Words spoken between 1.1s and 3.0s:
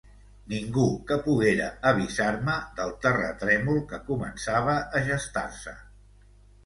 poguera avisar-me del